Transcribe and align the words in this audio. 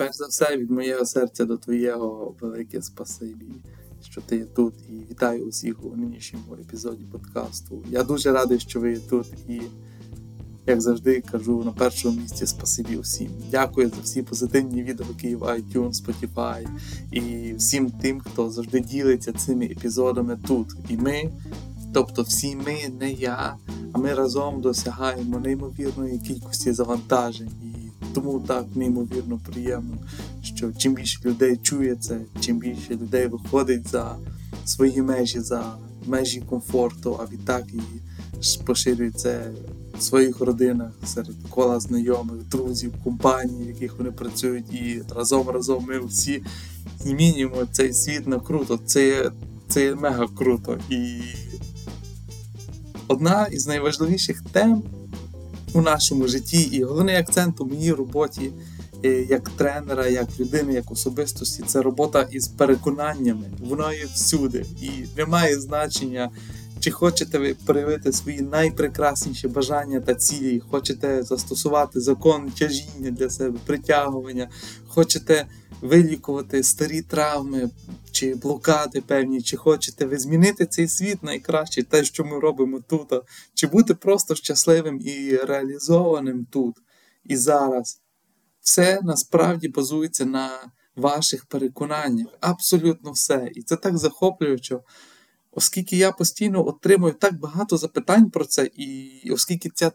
перш 0.00 0.16
за 0.16 0.26
все, 0.26 0.56
від 0.56 0.70
моєго 0.70 1.06
серця 1.06 1.44
до 1.44 1.56
твоєго 1.56 2.34
велике 2.40 2.82
спасибі, 2.82 3.46
що 4.02 4.20
ти 4.20 4.36
є 4.36 4.44
тут, 4.44 4.74
і 4.88 5.10
вітаю 5.10 5.46
усіх 5.46 5.84
у 5.84 5.96
нинішньому 5.96 6.54
епізоді 6.54 7.04
подкасту. 7.04 7.84
Я 7.90 8.02
дуже 8.02 8.32
радий, 8.32 8.60
що 8.60 8.80
ви 8.80 8.92
є 8.92 8.98
тут, 9.10 9.26
і, 9.48 9.62
як 10.66 10.80
завжди, 10.80 11.22
кажу 11.30 11.64
на 11.64 11.72
першому 11.72 12.20
місці 12.20 12.46
спасибі 12.46 12.96
усім. 12.96 13.30
Дякую 13.50 13.88
за 13.88 14.00
всі 14.02 14.22
позитивні 14.22 14.82
відгуки 14.82 15.36
в 15.36 15.42
iTunes, 15.42 15.92
Spotify 15.92 16.68
і 17.12 17.54
всім 17.54 17.90
тим, 17.90 18.20
хто 18.20 18.50
завжди 18.50 18.80
ділиться 18.80 19.32
цими 19.32 19.64
епізодами 19.64 20.38
тут. 20.46 20.68
І 20.88 20.96
ми, 20.96 21.30
тобто 21.94 22.22
всі 22.22 22.56
ми, 22.56 22.78
не 23.00 23.12
я, 23.12 23.56
а 23.92 23.98
ми 23.98 24.14
разом 24.14 24.60
досягаємо 24.60 25.38
неймовірної 25.40 26.18
кількості 26.18 26.72
завантажень. 26.72 27.69
Тому 28.14 28.40
так 28.40 28.66
неймовірно 28.74 29.40
приємно, 29.52 29.98
що 30.42 30.72
чим 30.72 30.94
більше 30.94 31.20
людей 31.24 31.56
чує 31.62 31.96
це, 31.96 32.20
чим 32.40 32.58
більше 32.58 32.94
людей 32.94 33.26
виходить 33.26 33.88
за 33.88 34.16
свої 34.64 35.02
межі, 35.02 35.40
за 35.40 35.74
межі 36.06 36.40
комфорту, 36.40 37.20
а 37.20 37.32
відтак 37.32 37.64
і 37.72 37.80
поширює 38.66 39.10
це 39.10 39.50
в 39.98 40.02
своїх 40.02 40.40
родинах, 40.40 40.92
серед 41.04 41.36
кола 41.50 41.80
знайомих, 41.80 42.42
друзів, 42.48 42.92
компаній, 43.04 43.64
в 43.64 43.68
яких 43.68 43.98
вони 43.98 44.10
працюють, 44.10 44.74
і 44.74 45.02
разом 45.16 45.48
разом 45.48 45.84
ми 45.88 46.06
всі 46.06 46.42
змінюємо 47.00 47.56
цей 47.72 47.92
світ 47.92 48.26
на 48.26 48.40
круто. 48.40 48.80
Це, 48.86 49.30
Це 49.68 49.94
мега 49.94 50.28
круто. 50.38 50.78
І 50.90 51.20
одна 53.08 53.46
із 53.46 53.66
найважливіших 53.66 54.42
тем 54.52 54.82
у 55.74 55.80
нашому 55.80 56.28
житті. 56.28 56.62
І 56.62 56.84
головний 56.84 57.16
акцент 57.16 57.60
у 57.60 57.66
моїй 57.66 57.92
роботі 57.92 58.52
е, 59.04 59.08
як 59.08 59.48
тренера, 59.48 60.06
як 60.06 60.40
людини, 60.40 60.72
як 60.72 60.90
особистості 60.90 61.62
це 61.66 61.82
робота 61.82 62.28
із 62.30 62.48
переконаннями. 62.48 63.44
Вона 63.60 63.92
є 63.92 64.04
всюди. 64.14 64.64
І 64.82 64.90
немає 65.16 65.60
значення, 65.60 66.30
чи 66.80 66.90
хочете 66.90 67.38
ви 67.38 67.56
проявити 67.66 68.12
свої 68.12 68.40
найпрекрасніші 68.40 69.48
бажання 69.48 70.00
та 70.00 70.14
цілі, 70.14 70.62
хочете 70.70 71.22
застосувати 71.22 72.00
закон 72.00 72.50
тяжіння 72.58 73.10
для 73.10 73.30
себе, 73.30 73.58
притягування, 73.66 74.48
хочете 74.86 75.46
вилікувати 75.82 76.62
старі 76.62 77.02
травми, 77.02 77.70
чи 78.12 78.34
блокади 78.34 79.00
певні, 79.00 79.42
чи 79.42 79.56
хочете 79.56 80.06
ви 80.06 80.18
змінити 80.18 80.66
цей 80.66 80.88
світ 80.88 81.22
найкраще, 81.22 81.82
те, 81.82 82.04
що 82.04 82.24
ми 82.24 82.40
робимо 82.40 82.80
тут, 82.88 83.12
чи 83.54 83.66
бути 83.66 83.94
просто 83.94 84.34
щасливим 84.34 85.00
і 85.00 85.36
реалізованим 85.36 86.46
тут 86.50 86.76
і 87.24 87.36
зараз. 87.36 88.00
Все 88.60 89.00
насправді 89.02 89.68
базується 89.68 90.24
на 90.24 90.50
ваших 90.96 91.46
переконаннях. 91.46 92.26
Абсолютно 92.40 93.12
все. 93.12 93.50
І 93.54 93.62
це 93.62 93.76
так 93.76 93.98
захоплююче, 93.98 94.80
оскільки 95.50 95.96
я 95.96 96.12
постійно 96.12 96.66
отримую 96.66 97.12
так 97.12 97.40
багато 97.40 97.76
запитань 97.76 98.30
про 98.30 98.44
це, 98.44 98.70
і 98.76 99.30
оскільки 99.30 99.70
ця 99.70 99.90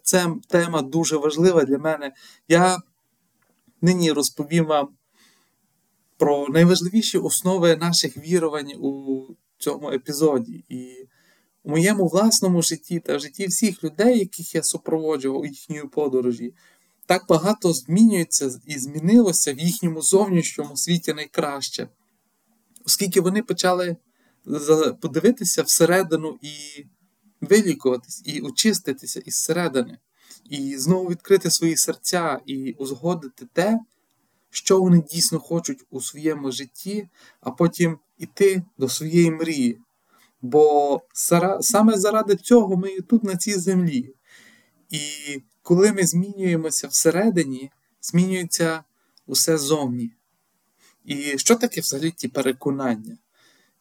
тема 0.48 0.82
дуже 0.82 1.18
важлива 1.18 1.64
для 1.64 1.78
мене, 1.78 2.14
я 2.48 2.78
нині 3.82 4.12
розповім 4.12 4.66
вам 4.66 4.90
про 6.18 6.48
найважливіші 6.50 7.18
основи 7.18 7.76
наших 7.76 8.18
вірувань 8.18 8.72
у 8.80 9.24
цьому 9.58 9.92
епізоді. 9.92 10.64
І 10.70 11.08
у 11.64 11.70
моєму 11.70 12.08
власному 12.08 12.62
житті 12.62 13.00
та 13.00 13.18
в 13.18 13.20
житті 13.20 13.48
всіх 13.48 13.84
людей, 13.84 14.20
яких 14.20 14.56
я 14.56 14.64
супроводжував 14.64 15.42
у 15.42 15.46
їхньої 15.46 15.84
подорожі, 15.84 16.54
так 17.06 17.26
багато 17.30 17.74
змінюється 17.74 18.60
і 18.66 18.80
змінилося 18.80 19.54
в 19.54 19.60
їхньому 19.60 20.02
зовнішньому 20.02 20.78
світі 20.78 21.14
найкраще, 21.14 21.88
оскільки 22.86 23.22
вони 23.22 23.44
почали 23.44 23.98
подивитися 25.02 25.64
всередину 25.64 26.38
і 26.42 26.50
вилікуватись, 27.42 28.22
і 28.26 28.42
очиститися 28.42 29.20
із 29.20 29.36
середини, 29.36 29.98
і 30.50 30.78
знову 30.78 31.10
відкрити 31.10 31.52
свої 31.52 31.78
серця 31.78 32.40
і 32.46 32.72
узгодити 32.72 33.48
те, 33.54 33.80
що 34.56 34.82
вони 34.82 35.02
дійсно 35.02 35.40
хочуть 35.40 35.86
у 35.90 36.02
своєму 36.02 36.52
житті, 36.52 37.10
а 37.42 37.52
потім 37.52 37.98
іти 38.18 38.64
до 38.78 38.90
своєї 38.90 39.32
мрії. 39.32 39.80
Бо 40.42 41.02
саме 41.62 41.98
заради 41.98 42.36
цього 42.36 42.78
ми 42.78 43.02
тут 43.02 43.24
на 43.24 43.36
цій 43.36 43.54
землі. 43.54 44.16
І 44.90 45.00
коли 45.62 45.92
ми 45.92 46.06
змінюємося 46.06 46.88
всередині, 46.88 47.72
змінюється 48.02 48.84
усе 49.28 49.58
зовні. 49.58 50.12
І 51.06 51.38
що 51.38 51.56
таке 51.56 51.82
взагалі 51.82 52.12
ті 52.12 52.28
переконання? 52.28 53.18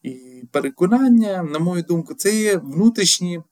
І 0.02 0.42
переконання, 0.50 1.42
на 1.42 1.58
мою 1.58 1.82
думку, 1.82 2.14
це 2.14 2.36
є 2.36 2.56
внутрішні 2.56 3.42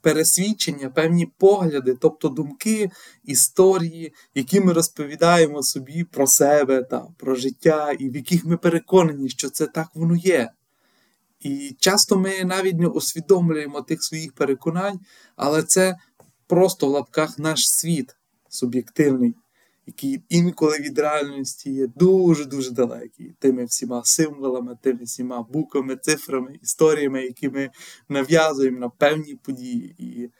пересвідчення, 0.00 0.90
певні 0.90 1.26
погляди, 1.38 1.96
тобто 2.00 2.28
думки, 2.28 2.90
історії, 3.24 4.12
які 4.34 4.60
ми 4.60 4.72
розповідаємо 4.72 5.62
собі 5.62 6.04
про 6.04 6.26
себе 6.26 6.82
та 6.82 7.06
про 7.16 7.34
життя, 7.34 7.92
і 7.98 8.10
в 8.10 8.16
яких 8.16 8.44
ми 8.44 8.56
переконані, 8.56 9.28
що 9.28 9.50
це 9.50 9.66
так 9.66 9.88
воно 9.94 10.16
є. 10.16 10.50
І 11.40 11.76
часто 11.80 12.18
ми 12.18 12.44
навіть 12.44 12.78
не 12.78 12.86
усвідомлюємо 12.86 13.82
тих 13.82 14.02
своїх 14.02 14.32
переконань, 14.32 15.00
але 15.36 15.62
це 15.62 15.96
просто 16.46 16.86
в 16.86 16.90
лапках 16.90 17.38
наш 17.38 17.68
світ 17.68 18.16
суб'єктивний 18.48 19.34
який 19.86 20.22
інколи 20.28 20.78
від 20.78 20.98
реальності 20.98 21.72
є 21.72 21.86
дуже-дуже 21.86 22.70
далекий 22.70 23.34
тими 23.38 23.64
всіма 23.64 24.04
символами, 24.04 24.78
тими 24.82 25.04
всіма 25.04 25.42
буквами, 25.42 25.96
цифрами, 25.96 26.58
історіями, 26.62 27.22
які 27.22 27.48
ми 27.48 27.70
нав'язуємо 28.08 28.78
на 28.78 28.88
певні 28.88 29.34
події. 29.34 29.94
І 29.98 30.30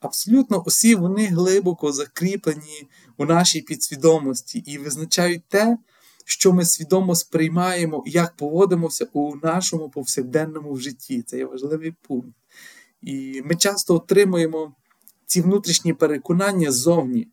абсолютно 0.00 0.62
усі 0.66 0.94
вони 0.94 1.26
глибоко 1.26 1.92
закріплені 1.92 2.88
у 3.16 3.24
нашій 3.24 3.60
підсвідомості 3.60 4.58
і 4.58 4.78
визначають 4.78 5.48
те, 5.48 5.78
що 6.24 6.52
ми 6.52 6.64
свідомо 6.64 7.14
сприймаємо 7.14 8.02
і 8.06 8.10
як 8.10 8.36
поводимося 8.36 9.06
у 9.12 9.36
нашому 9.36 9.90
повсякденному 9.90 10.76
житті. 10.76 11.22
Це 11.22 11.38
є 11.38 11.44
важливий 11.44 11.94
пункт. 12.02 12.36
І 13.02 13.42
ми 13.44 13.54
часто 13.54 13.94
отримуємо 13.94 14.74
ці 15.26 15.40
внутрішні 15.40 15.92
переконання 15.92 16.72
ззовні. 16.72 17.28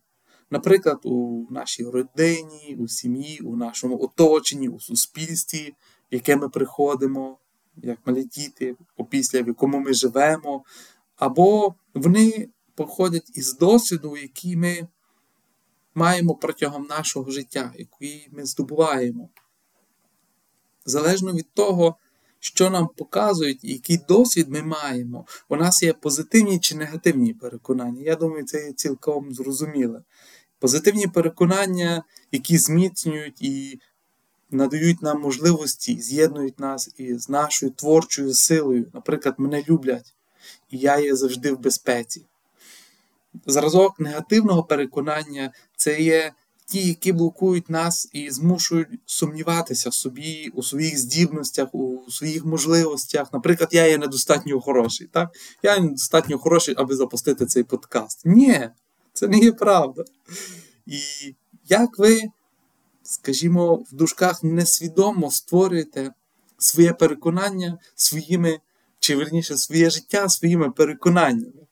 Наприклад, 0.54 0.98
у 1.02 1.46
нашій 1.50 1.84
родині, 1.84 2.76
у 2.80 2.88
сім'ї, 2.88 3.40
у 3.40 3.56
нашому 3.56 4.02
оточенні, 4.02 4.68
у 4.68 4.80
суспільстві, 4.80 5.74
в 6.12 6.14
яке 6.14 6.36
ми 6.36 6.48
приходимо, 6.48 7.38
як 7.76 7.98
малі 8.06 8.24
діти, 8.24 8.76
опісля 8.96 9.42
в 9.42 9.46
якому 9.46 9.78
ми 9.78 9.94
живемо, 9.94 10.64
або 11.16 11.74
вони 11.94 12.48
походять 12.74 13.30
із 13.34 13.58
досвіду, 13.58 14.16
який 14.16 14.56
ми 14.56 14.88
маємо 15.94 16.34
протягом 16.34 16.82
нашого 16.82 17.30
життя, 17.30 17.72
який 17.78 18.28
ми 18.32 18.44
здобуваємо. 18.46 19.28
Залежно 20.84 21.32
від 21.32 21.50
того, 21.54 21.96
що 22.38 22.70
нам 22.70 22.88
показують, 22.96 23.64
який 23.64 23.98
досвід 24.08 24.48
ми 24.48 24.62
маємо, 24.62 25.26
у 25.48 25.56
нас 25.56 25.82
є 25.82 25.92
позитивні 25.92 26.58
чи 26.58 26.76
негативні 26.76 27.34
переконання. 27.34 28.02
Я 28.02 28.16
думаю, 28.16 28.44
це 28.44 28.66
є 28.66 28.72
цілком 28.72 29.34
зрозуміле. 29.34 30.02
Позитивні 30.64 31.06
переконання, 31.06 32.02
які 32.32 32.58
зміцнюють 32.58 33.42
і 33.42 33.80
надають 34.50 35.02
нам 35.02 35.20
можливості, 35.20 36.00
з'єднують 36.00 36.60
нас 36.60 36.90
із 36.98 37.28
нашою 37.28 37.72
творчою 37.72 38.34
силою. 38.34 38.86
Наприклад, 38.94 39.34
мене 39.38 39.64
люблять, 39.68 40.14
і 40.70 40.78
я 40.78 40.98
є 40.98 41.16
завжди 41.16 41.52
в 41.52 41.60
безпеці. 41.60 42.26
Зразок 43.46 44.00
негативного 44.00 44.62
переконання 44.62 45.52
це 45.76 46.00
є 46.00 46.32
ті, 46.66 46.88
які 46.88 47.12
блокують 47.12 47.70
нас 47.70 48.08
і 48.12 48.30
змушують 48.30 48.88
сумніватися 49.06 49.90
в 49.90 49.94
собі, 49.94 50.50
у 50.54 50.62
своїх 50.62 50.98
здібностях, 50.98 51.74
у 51.74 52.10
своїх 52.10 52.44
можливостях. 52.44 53.32
Наприклад, 53.32 53.68
я 53.72 53.86
є 53.86 53.98
недостатньо 53.98 54.60
хороший. 54.60 55.06
Так? 55.06 55.30
Я 55.62 55.78
недостатньо 55.78 56.38
хороший, 56.38 56.74
аби 56.78 56.96
запустити 56.96 57.46
цей 57.46 57.62
подкаст. 57.62 58.22
Ні, 58.24 58.70
це 59.14 59.28
не 59.28 59.38
є 59.38 59.52
правда. 59.52 60.04
І 60.86 60.98
як 61.68 61.98
ви, 61.98 62.22
скажімо, 63.02 63.74
в 63.74 63.94
дужках 63.94 64.44
несвідомо 64.44 65.30
створюєте 65.30 66.10
своє 66.58 66.92
переконання 66.92 67.78
своїми, 67.94 68.58
чи 68.98 69.16
верніше 69.16 69.56
своє 69.56 69.90
життя 69.90 70.28
своїми 70.28 70.70
переконаннями. 70.70 71.66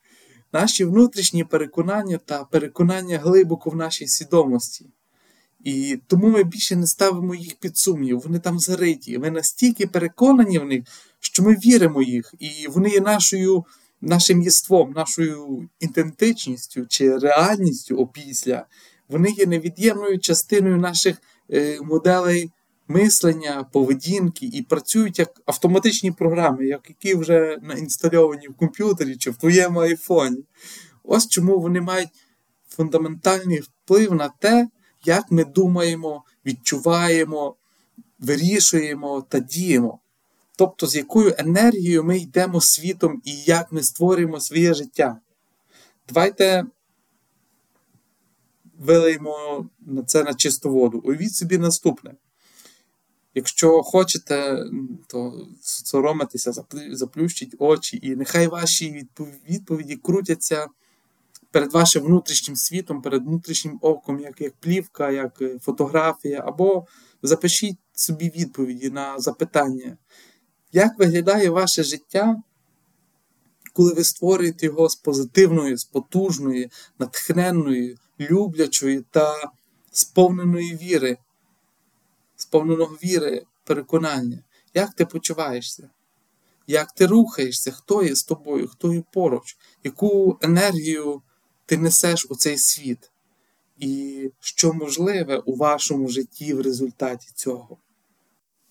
Наші 0.53 0.85
внутрішні 0.85 1.45
переконання 1.45 2.19
та 2.25 2.45
переконання 2.45 3.19
глибоко 3.19 3.71
в 3.71 3.77
нашій 3.77 4.07
свідомості. 4.07 4.87
І 5.65 6.01
тому 6.07 6.29
ми 6.29 6.45
більше 6.45 6.77
не 6.77 6.87
ставимо 6.87 7.35
їх 7.35 7.55
під 7.55 7.79
сумнів, 7.79 8.21
вони 8.21 8.39
там 8.39 8.59
зариті. 8.59 9.19
Ми 9.19 9.31
настільки 9.31 9.87
переконані 9.87 10.59
в 10.59 10.65
них, 10.65 10.85
що 11.21 11.43
ми 11.43 11.55
віримо 11.55 12.03
їх, 12.03 12.35
і 12.39 12.69
вони 12.69 12.91
є 12.91 13.01
нашою 13.01 13.65
нашим 14.03 14.43
єством, 14.43 14.93
нашою 14.97 15.69
ідентичністю 15.81 16.87
чи 16.87 17.19
реальністю 17.19 17.97
опісля, 17.97 18.67
вони 19.09 19.31
є 19.31 19.47
невід'ємною 19.47 20.19
частиною 20.19 20.77
наших 20.77 21.17
е, 21.53 21.79
моделей 21.83 22.51
мислення, 22.89 23.65
поведінки 23.73 24.47
і 24.47 24.63
працюють 24.63 25.19
як 25.19 25.41
автоматичні 25.47 26.13
програми, 26.13 26.67
як 26.67 26.81
які 26.89 27.15
вже 27.15 27.59
наінстальовані 27.63 28.49
в 28.49 28.55
комп'ютері 28.55 29.17
чи 29.17 29.31
в 29.31 29.37
твоєму 29.37 29.81
айфоні. 29.81 30.45
Ось 31.05 31.29
чому 31.29 31.61
вони 31.61 31.81
мають 31.81 32.09
фундаментальний 32.69 33.61
вплив 33.61 34.15
на 34.15 34.29
те, 34.29 34.69
як 35.05 35.31
ми 35.31 35.45
думаємо, 35.45 36.25
відчуваємо, 36.47 37.57
вирішуємо 38.19 39.27
та 39.29 39.39
діємо. 39.39 39.99
Тобто, 40.57 40.87
з 40.87 40.97
якою 40.97 41.35
енергією 41.39 42.05
ми 42.05 42.19
йдемо 42.19 42.61
світом 42.61 43.23
і 43.25 43.37
як 43.37 43.73
ми 43.73 43.83
створюємо 43.83 44.41
своє 44.41 44.75
життя. 44.75 45.21
Давайте 46.09 46.65
вилиємо 48.79 49.67
це 50.07 50.25
на 50.25 50.35
чисту 50.35 50.71
воду. 50.71 51.03
Уявіть 51.05 51.35
собі 51.35 51.59
наступне. 51.59 52.15
Якщо 53.35 53.83
хочете, 53.83 54.65
то 55.07 55.47
соромитися, 55.61 56.53
заплющіть 56.91 57.55
очі, 57.59 57.99
і 58.03 58.17
нехай 58.17 58.47
ваші 58.47 59.07
відповіді 59.49 59.97
крутяться 59.97 60.67
перед 61.51 61.73
вашим 61.73 62.03
внутрішнім 62.03 62.57
світом, 62.57 63.03
перед 63.03 63.23
внутрішнім 63.27 63.79
оком, 63.81 64.21
як 64.21 64.41
як 64.41 64.53
плівка, 64.61 65.11
як 65.11 65.43
е, 65.43 65.59
фотографія, 65.59 66.43
або 66.47 66.87
запишіть 67.23 67.79
собі 67.93 68.33
відповіді 68.37 68.91
на 68.91 69.19
запитання, 69.19 69.97
як 70.73 70.99
виглядає 70.99 71.51
ваше 71.51 71.83
життя, 71.83 72.43
коли 73.73 73.95
ви 73.95 74.05
створюєте 74.05 74.67
його 74.67 74.89
з 74.89 74.97
позитивної, 74.97 75.77
з 75.77 75.85
потужної, 75.85 76.71
натхненної, 76.99 77.99
люблячої 78.21 79.05
та 79.11 79.53
сповненої 79.93 80.77
віри, 80.77 81.19
сповненого 82.37 82.95
віри, 83.05 83.45
переконання, 83.65 84.39
як 84.75 84.95
ти 84.95 85.07
почуваєшся? 85.07 85.91
Як 86.67 86.93
ти 86.93 87.07
рухаєшся, 87.07 87.71
хто 87.71 88.03
є 88.03 88.15
з 88.15 88.23
тобою, 88.23 88.69
хто 88.69 88.95
є 88.95 89.03
поруч, 89.13 89.57
яку 89.85 90.39
енергію 90.43 91.23
ти 91.67 91.77
несеш 91.77 92.27
у 92.31 92.37
цей 92.37 92.59
світ, 92.59 93.11
і 93.79 94.31
що 94.41 94.73
можливе 94.73 95.39
у 95.39 95.57
вашому 95.57 96.09
житті 96.09 96.55
в 96.55 96.61
результаті 96.61 97.29
цього. 97.35 97.79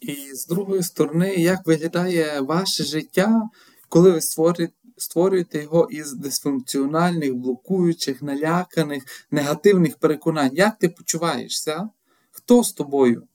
І 0.02 0.34
з 0.34 0.48
другої 0.48 0.84
сторони, 0.84 1.36
як 1.36 1.68
виглядає 1.68 2.42
ваше 2.42 2.84
життя, 2.84 3.50
коли 3.90 4.12
ви 4.12 4.22
створюєте 4.98 5.62
його 5.62 5.88
із 5.92 6.14
дисфункціональних, 6.14 7.36
блокуючих, 7.36 8.22
наляканих, 8.22 9.28
негативних 9.32 9.98
переконань. 9.98 10.52
Як 10.54 10.78
ти 10.80 10.90
почуваєшся? 10.90 11.90
Хто 12.32 12.64
з 12.64 12.74
тобою? 12.74 13.28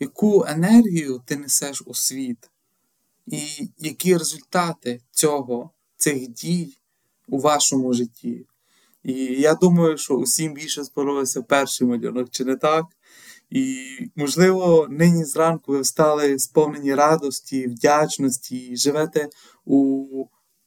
Яку 0.00 0.44
енергію 0.48 1.22
ти 1.24 1.36
несеш 1.36 1.82
у 1.86 1.94
світ? 1.94 2.50
І 3.26 3.40
які 3.78 4.16
результати 4.16 5.00
цього, 5.10 5.70
цих 5.96 6.28
дій 6.28 6.78
у 7.26 7.38
вашому 7.38 7.92
житті? 7.92 8.46
І 9.02 9.12
я 9.24 9.54
думаю, 9.54 9.98
що 9.98 10.14
усім 10.14 10.54
більше 10.54 10.84
сподобався 10.84 11.42
перший 11.42 11.86
малюнок, 11.86 12.30
чи 12.30 12.44
не 12.44 12.56
так? 12.56 12.84
І, 13.50 13.86
можливо, 14.16 14.86
нині 14.90 15.24
зранку 15.24 15.72
ви 15.72 15.80
встали 15.80 16.38
сповнені 16.38 16.94
радості, 16.94 17.66
вдячності, 17.66 18.76
живете 18.76 19.28
у 19.64 20.06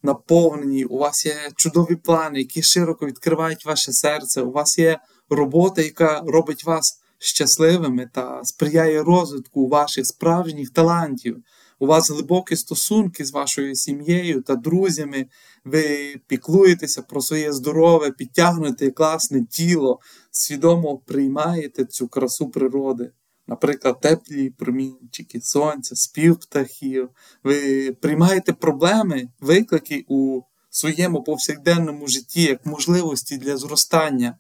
наповненні, 0.04 0.86
у 0.86 0.98
вас 0.98 1.26
є 1.26 1.36
чудові 1.56 1.96
плани, 1.96 2.40
які 2.40 2.62
широко 2.62 3.06
відкривають 3.06 3.66
ваше 3.66 3.94
серце, 3.94 4.42
у 4.42 4.52
вас 4.52 4.80
є 4.80 5.00
робота, 5.30 5.82
яка 5.82 6.24
робить 6.26 6.66
вас 6.66 7.02
щасливими 7.18 8.10
та 8.14 8.44
сприяє 8.44 9.04
розвитку 9.04 9.68
ваших 9.68 10.08
справжніх 10.08 10.70
талантів. 10.70 11.38
У 11.82 11.86
вас 11.86 12.12
глибокі 12.12 12.56
стосунки 12.56 13.26
з 13.26 13.32
вашою 13.32 13.76
сім'єю 13.76 14.42
та 14.42 14.56
друзями, 14.56 15.26
ви 15.66 16.16
піклуєтеся 16.28 17.02
про 17.02 17.22
своє 17.22 17.54
здорове, 17.54 18.12
підтягнуте 18.12 18.92
класне 18.92 19.46
тіло, 19.46 20.00
свідомо 20.32 20.98
приймаєте 20.98 21.86
цю 21.86 22.08
красу 22.08 22.50
природи. 22.50 23.12
Наприклад, 23.48 24.02
теплі 24.02 24.50
промінчики, 24.50 25.42
сонця, 25.42 25.96
спів 25.96 26.40
птахів. 26.40 27.10
Ви 27.44 27.92
приймаєте 27.92 28.54
проблеми, 28.54 29.28
виклики 29.40 30.06
у 30.08 30.42
своєму 30.70 31.24
повсякденному 31.24 32.08
житті 32.08 32.44
як 32.44 32.66
можливості 32.66 33.38
для 33.38 33.58
зростання. 33.58 34.38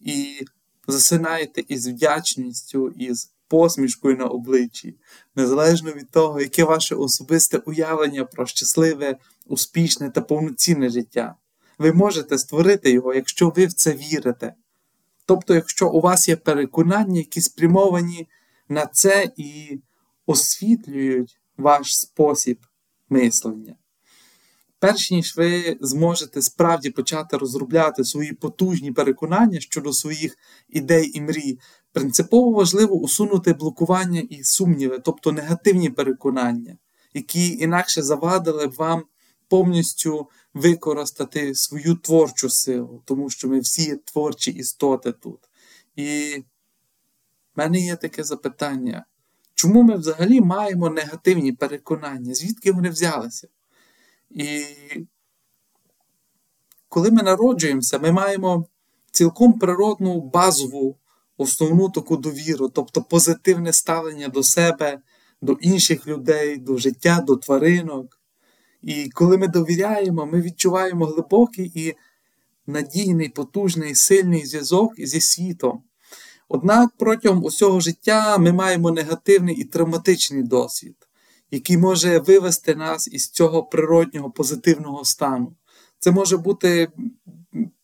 І 0.00 0.40
засинаєте 0.86 1.62
із 1.68 1.88
вдячністю, 1.88 2.88
із 2.88 3.32
посмішкою 3.52 4.16
на 4.16 4.24
обличчі, 4.24 4.96
незалежно 5.36 5.92
від 5.92 6.10
того, 6.10 6.40
яке 6.40 6.64
ваше 6.64 6.94
особисте 6.94 7.58
уявлення 7.58 8.24
про 8.24 8.46
щасливе, 8.46 9.16
успішне 9.46 10.10
та 10.10 10.20
повноцінне 10.20 10.88
життя. 10.88 11.34
Ви 11.78 11.92
можете 11.92 12.38
створити 12.38 12.90
його, 12.90 13.14
якщо 13.14 13.48
ви 13.48 13.66
в 13.66 13.72
це 13.72 13.92
вірите. 13.92 14.54
Тобто, 15.26 15.54
якщо 15.54 15.90
у 15.90 16.00
вас 16.00 16.28
є 16.28 16.36
переконання, 16.36 17.18
які 17.18 17.40
спрямовані 17.40 18.28
на 18.68 18.86
це 18.86 19.30
і 19.36 19.80
освітлюють 20.26 21.40
ваш 21.56 21.98
спосіб 21.98 22.58
мислення. 23.08 23.76
Перш 24.78 25.10
ніж 25.10 25.36
ви 25.36 25.78
зможете 25.80 26.42
справді 26.42 26.90
почати 26.90 27.36
розробляти 27.36 28.04
свої 28.04 28.32
потужні 28.32 28.92
переконання 28.92 29.60
щодо 29.60 29.92
своїх 29.92 30.36
ідей 30.68 31.10
і 31.14 31.20
мрій, 31.20 31.58
принципово 31.92 32.50
важливо 32.50 32.94
усунути 32.94 33.52
блокування 33.52 34.20
і 34.20 34.44
сумніви, 34.44 34.98
тобто 34.98 35.32
негативні 35.32 35.90
переконання, 35.90 36.76
які 37.14 37.58
інакше 37.58 38.02
завадили 38.02 38.66
б 38.66 38.74
вам 38.74 39.02
повністю 39.48 40.28
використати 40.54 41.54
свою 41.54 41.94
творчу 41.94 42.50
силу, 42.50 43.02
тому 43.04 43.30
що 43.30 43.48
ми 43.48 43.60
всі 43.60 43.96
творчі 43.96 44.50
істоти 44.50 45.12
тут. 45.12 45.38
І 45.96 46.36
в 47.54 47.58
мене 47.58 47.78
є 47.78 47.96
таке 47.96 48.24
запитання. 48.24 49.04
Чому 49.54 49.82
ми 49.82 49.96
взагалі 49.96 50.40
маємо 50.40 50.90
негативні 50.90 51.52
переконання? 51.52 52.34
Звідки 52.34 52.72
вони 52.72 52.90
взялися? 52.90 53.48
І 54.30 54.64
коли 56.88 57.10
ми 57.10 57.22
народжуємося, 57.22 57.98
ми 57.98 58.12
маємо 58.12 58.66
цілком 59.10 59.58
природну 59.58 60.20
базову 60.20 60.96
основну 61.42 61.90
таку 61.90 62.16
довіру, 62.16 62.68
тобто 62.68 63.02
позитивне 63.02 63.72
ставлення 63.72 64.28
до 64.28 64.42
себе, 64.42 64.98
до 65.42 65.52
інших 65.52 66.06
людей, 66.06 66.56
до 66.56 66.76
життя, 66.76 67.24
до 67.26 67.36
тваринок. 67.36 68.18
І 68.82 69.10
коли 69.14 69.38
ми 69.38 69.48
довіряємо, 69.48 70.26
ми 70.26 70.40
відчуваємо 70.40 71.06
глибокий 71.06 71.72
і 71.74 71.94
надійний, 72.66 73.28
потужний, 73.28 73.94
сильний 73.94 74.46
зв'язок 74.46 74.92
зі 74.98 75.20
світом. 75.20 75.82
Однак 76.48 76.90
протягом 76.98 77.44
усього 77.44 77.80
життя 77.80 78.38
ми 78.38 78.52
маємо 78.52 78.90
негативний 78.90 79.56
і 79.56 79.64
травматичний 79.64 80.42
досвід, 80.42 80.96
який 81.50 81.76
може 81.76 82.18
вивести 82.18 82.74
нас 82.74 83.08
із 83.08 83.30
цього 83.30 83.62
природнього 83.62 84.30
позитивного 84.30 85.04
стану. 85.04 85.56
Це 85.98 86.10
може 86.10 86.36
бути 86.36 86.88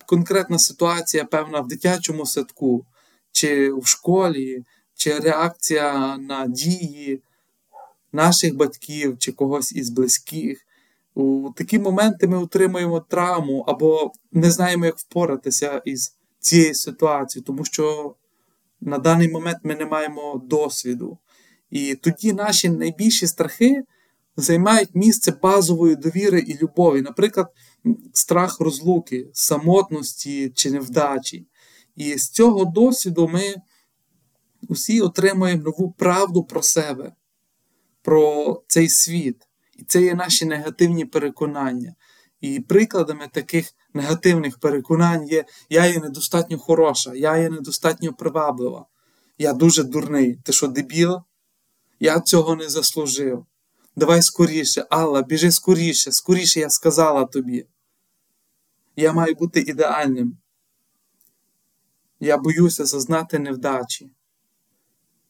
конкретна 0.06 0.58
ситуація, 0.58 1.24
певна 1.24 1.60
в 1.60 1.68
дитячому 1.68 2.26
садку, 2.26 2.86
чи 3.32 3.72
в 3.72 3.86
школі, 3.86 4.64
чи 4.94 5.18
реакція 5.18 6.18
на 6.18 6.46
дії 6.46 7.22
наших 8.12 8.56
батьків 8.56 9.18
чи 9.18 9.32
когось 9.32 9.72
із 9.72 9.90
близьких. 9.90 10.64
У 11.14 11.50
такі 11.56 11.78
моменти 11.78 12.28
ми 12.28 12.38
отримуємо 12.38 13.00
травму 13.00 13.64
або 13.68 14.12
не 14.32 14.50
знаємо, 14.50 14.86
як 14.86 14.98
впоратися 14.98 15.82
із 15.84 16.16
цією 16.40 16.74
ситуацією, 16.74 17.44
тому 17.44 17.64
що 17.64 18.14
на 18.80 18.98
даний 18.98 19.28
момент 19.28 19.58
ми 19.62 19.74
не 19.74 19.86
маємо 19.86 20.42
досвіду. 20.44 21.18
І 21.70 21.94
тоді 21.94 22.32
наші 22.32 22.68
найбільші 22.68 23.26
страхи 23.26 23.82
займають 24.36 24.94
місце 24.94 25.32
базової 25.42 25.96
довіри 25.96 26.40
і 26.40 26.58
любові, 26.62 27.02
наприклад, 27.02 27.48
страх 28.12 28.60
розлуки, 28.60 29.28
самотності 29.32 30.52
чи 30.54 30.70
невдачі. 30.70 31.46
І 31.98 32.18
з 32.18 32.30
цього 32.30 32.64
досвіду 32.64 33.28
ми 33.28 33.54
усі 34.68 35.00
отримуємо 35.00 35.62
нову 35.62 35.92
правду 35.92 36.44
про 36.44 36.62
себе, 36.62 37.12
про 38.02 38.62
цей 38.66 38.88
світ. 38.88 39.48
І 39.76 39.84
це 39.84 40.02
є 40.02 40.14
наші 40.14 40.44
негативні 40.44 41.04
переконання. 41.04 41.94
І 42.40 42.60
прикладами 42.60 43.28
таких 43.32 43.74
негативних 43.94 44.58
переконань 44.58 45.28
є 45.28 45.44
я 45.70 45.86
є 45.86 45.98
недостатньо 45.98 46.58
хороша, 46.58 47.14
я 47.14 47.36
є 47.36 47.48
недостатньо 47.48 48.12
приваблива, 48.12 48.86
я 49.38 49.52
дуже 49.52 49.84
дурний. 49.84 50.38
Ти 50.44 50.52
що, 50.52 50.68
дебіл? 50.68 51.20
Я 52.00 52.20
цього 52.20 52.56
не 52.56 52.68
заслужив. 52.68 53.46
Давай 53.96 54.22
скоріше, 54.22 54.86
Алла, 54.90 55.22
біжи 55.22 55.52
скоріше, 55.52 56.12
скоріше 56.12 56.60
я 56.60 56.70
сказала 56.70 57.24
тобі. 57.24 57.66
Я 58.96 59.12
маю 59.12 59.34
бути 59.34 59.60
ідеальним. 59.60 60.38
Я 62.20 62.38
боюся 62.38 62.84
зазнати 62.84 63.38
невдачі. 63.38 64.10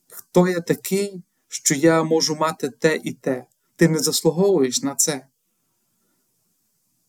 хто 0.09 0.47
я 0.47 0.59
такий, 0.59 1.23
що 1.47 1.75
я 1.75 2.03
можу 2.03 2.35
мати 2.35 2.69
те 2.69 2.99
і 3.03 3.13
те. 3.13 3.45
Ти 3.75 3.89
не 3.89 3.99
заслуговуєш 3.99 4.83
на 4.83 4.95
це. 4.95 5.25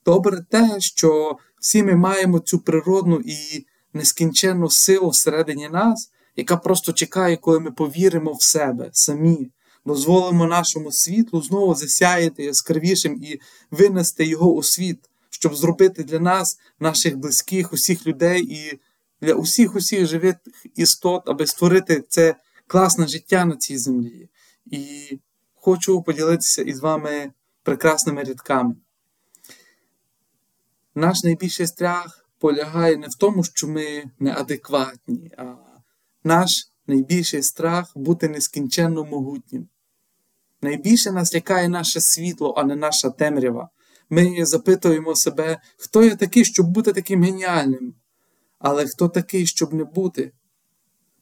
Добре 0.04 0.44
те, 0.50 0.80
що 0.80 1.38
всі 1.60 1.82
ми 1.82 1.96
маємо 1.96 2.38
цю 2.38 2.58
природну 2.58 3.20
і 3.24 3.66
нескінченну 3.92 4.70
силу 4.70 5.08
всередині 5.08 5.68
нас, 5.68 6.10
яка 6.36 6.56
просто 6.56 6.92
чекає, 6.92 7.36
коли 7.36 7.60
ми 7.60 7.70
повіримо 7.70 8.32
в 8.32 8.42
себе 8.42 8.90
самі, 8.92 9.50
дозволимо 9.84 10.46
нашому 10.46 10.92
світлу 10.92 11.42
знову 11.42 11.74
засяяти 11.74 12.44
яскравішим 12.44 13.22
і 13.22 13.40
винести 13.70 14.24
його 14.26 14.52
у 14.54 14.62
світ, 14.62 14.98
щоб 15.30 15.54
зробити 15.54 16.04
для 16.04 16.20
нас, 16.20 16.58
наших 16.80 17.16
близьких, 17.16 17.72
усіх 17.72 18.06
людей 18.06 18.42
і 18.42 18.80
для 19.20 19.34
усіх 19.34 19.74
усіх 19.74 20.06
живих 20.06 20.36
істот, 20.74 21.22
аби 21.26 21.46
створити 21.46 22.04
це 22.08 22.36
класне 22.66 23.06
життя 23.06 23.44
на 23.44 23.56
цій 23.56 23.78
землі. 23.78 24.28
І 24.66 25.18
хочу 25.54 26.02
поділитися 26.02 26.62
із 26.62 26.80
вами 26.80 27.32
прекрасними 27.62 28.24
рядками. 28.24 28.76
Наш 30.94 31.24
найбільший 31.24 31.66
страх 31.66 32.26
полягає 32.38 32.96
не 32.96 33.06
в 33.06 33.14
тому, 33.14 33.44
що 33.44 33.68
ми 33.68 34.04
неадекватні, 34.18 35.32
а 35.36 35.54
наш 36.24 36.70
найбільший 36.86 37.42
страх 37.42 37.92
бути 37.94 38.28
нескінченно 38.28 39.04
могутнім. 39.04 39.68
Найбільше 40.62 41.12
нас 41.12 41.34
лякає 41.34 41.68
наше 41.68 42.00
світло, 42.00 42.54
а 42.56 42.64
не 42.64 42.76
наша 42.76 43.10
темрява. 43.10 43.68
Ми 44.10 44.46
запитуємо 44.46 45.14
себе, 45.14 45.60
хто 45.76 46.04
я 46.04 46.16
такий, 46.16 46.44
щоб 46.44 46.66
бути 46.66 46.92
таким 46.92 47.22
геніальним. 47.22 47.94
Але 48.60 48.86
хто 48.86 49.08
такий, 49.08 49.46
щоб 49.46 49.74
не 49.74 49.84
бути? 49.84 50.32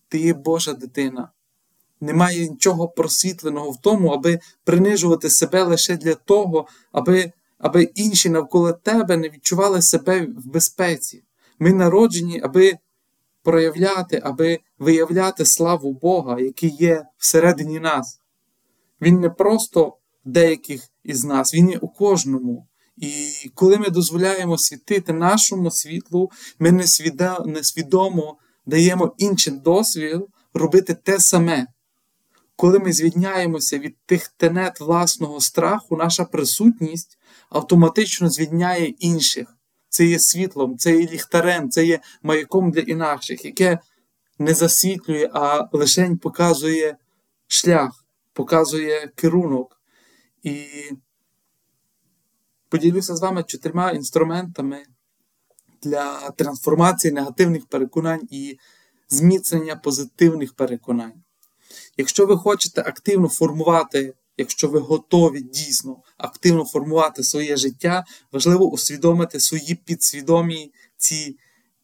Ти 0.08 0.18
є 0.18 0.34
Божа 0.34 0.72
дитина. 0.72 1.30
Немає 2.00 2.48
нічого 2.48 2.88
просвітленого 2.88 3.70
в 3.70 3.80
тому, 3.80 4.08
аби 4.08 4.40
принижувати 4.64 5.30
себе 5.30 5.62
лише 5.62 5.96
для 5.96 6.14
того, 6.14 6.66
аби 6.92 7.32
аби 7.58 7.82
інші 7.82 8.30
навколо 8.30 8.72
тебе 8.72 9.16
не 9.16 9.28
відчували 9.28 9.82
себе 9.82 10.26
в 10.26 10.46
безпеці. 10.46 11.24
Ми 11.58 11.72
народжені, 11.72 12.40
аби 12.40 12.78
проявляти, 13.42 14.20
аби 14.24 14.58
виявляти 14.78 15.44
славу 15.44 15.92
Бога, 15.92 16.40
який 16.40 16.70
є 16.70 17.06
всередині 17.16 17.80
нас. 17.80 18.20
Він 19.00 19.20
не 19.20 19.30
просто 19.30 19.96
деяких 20.24 20.88
із 21.04 21.24
нас, 21.24 21.54
він 21.54 21.70
є 21.70 21.78
у 21.78 21.88
кожному. 21.88 22.66
І 23.00 23.32
коли 23.54 23.78
ми 23.78 23.90
дозволяємо 23.90 24.58
світити 24.58 25.12
нашому 25.12 25.70
світлу, 25.70 26.30
ми 26.58 26.72
несвідомо 27.46 28.36
даємо 28.66 29.14
іншим 29.18 29.60
дозвіл 29.60 30.28
робити 30.54 30.94
те 30.94 31.20
саме. 31.20 31.66
Коли 32.56 32.78
ми 32.78 32.92
звільняємося 32.92 33.78
від 33.78 33.96
тих 34.06 34.28
тенет 34.28 34.80
власного 34.80 35.40
страху, 35.40 35.96
наша 35.96 36.24
присутність 36.24 37.18
автоматично 37.50 38.30
звільняє 38.30 38.86
інших. 38.86 39.54
Це 39.88 40.04
є 40.04 40.18
світлом, 40.18 40.78
це 40.78 41.00
є 41.00 41.06
ліхтарем, 41.06 41.70
це 41.70 41.86
є 41.86 42.00
маяком 42.22 42.70
для 42.70 42.80
інакших, 42.80 43.44
яке 43.44 43.78
не 44.38 44.54
засвітлює, 44.54 45.30
а 45.32 45.68
лише 45.72 46.16
показує 46.22 46.96
шлях, 47.46 48.04
показує 48.32 49.10
керунок. 49.14 49.80
І 50.42 50.64
поділюся 52.68 53.16
з 53.16 53.20
вами 53.20 53.42
чотирма 53.42 53.90
інструментами 53.90 54.82
для 55.82 56.30
трансформації 56.30 57.12
негативних 57.12 57.66
переконань 57.66 58.28
і 58.30 58.58
зміцнення 59.08 59.76
позитивних 59.76 60.54
переконань. 60.54 61.22
Якщо 61.96 62.26
ви 62.26 62.36
хочете 62.36 62.80
активно 62.80 63.28
формувати, 63.28 64.14
якщо 64.36 64.68
ви 64.68 64.78
готові 64.78 65.40
дійсно 65.40 65.96
активно 66.16 66.64
формувати 66.64 67.24
своє 67.24 67.56
життя, 67.56 68.04
важливо 68.32 68.70
усвідомити 68.70 69.40
свої 69.40 69.74
підсвідомі 69.74 70.72
ці 70.96 71.38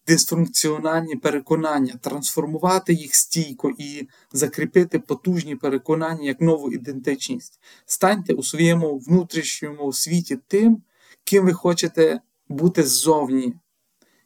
дисфункціональні 0.07 1.17
переконання, 1.17 1.95
трансформувати 2.01 2.93
їх 2.93 3.15
стійко 3.15 3.71
і 3.79 4.09
закріпити 4.33 4.99
потужні 4.99 5.57
переконання 5.57 6.25
як 6.25 6.41
нову 6.41 6.73
ідентичність. 6.73 7.61
Станьте 7.87 8.35
у 8.35 8.43
своєму 8.43 8.99
внутрішньому 8.99 9.93
світі 9.93 10.39
тим, 10.49 10.83
ким 11.25 11.45
ви 11.45 11.53
хочете 11.53 12.21
бути 12.49 12.83
ззовні. 12.83 13.55